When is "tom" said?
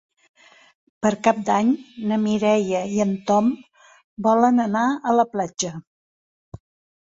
3.27-3.51